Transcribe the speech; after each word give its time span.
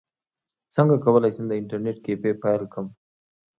څنګه 0.75 0.95
کولی 1.03 1.29
شم 1.35 1.45
د 1.47 1.53
انټرنیټ 1.59 1.97
کیفې 2.05 2.31
پیل 2.43 2.63
کړم 2.73 2.87